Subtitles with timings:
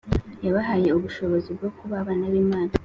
[0.45, 2.73] yabahaye ubushobozi bwo kuba abana b'Imana.